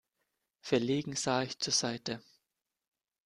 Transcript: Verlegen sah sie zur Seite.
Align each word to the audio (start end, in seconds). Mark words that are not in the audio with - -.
Verlegen 0.61 1.15
sah 1.15 1.45
sie 1.45 1.59
zur 1.59 1.73
Seite. 1.73 2.23